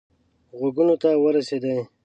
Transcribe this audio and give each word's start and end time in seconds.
غوږونو 0.59 0.95
ته 1.01 1.09
ورسېدی. 1.23 1.75